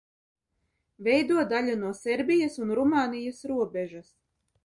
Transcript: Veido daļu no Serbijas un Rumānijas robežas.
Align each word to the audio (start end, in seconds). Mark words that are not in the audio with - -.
Veido 1.07 1.43
daļu 1.51 1.75
no 1.83 1.91
Serbijas 1.99 2.57
un 2.65 2.73
Rumānijas 2.79 3.45
robežas. 3.53 4.11